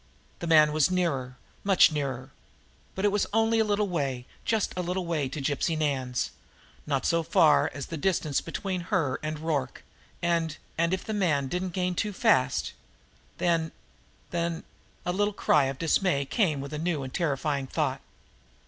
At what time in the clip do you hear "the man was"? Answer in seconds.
0.39-0.89